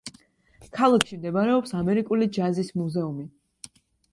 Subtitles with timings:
[0.77, 3.29] ქალაქში მდებარეობს ამერიკული ჯაზის მუზეუმი.